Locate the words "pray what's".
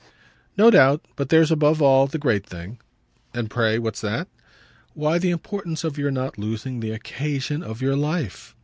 3.51-4.01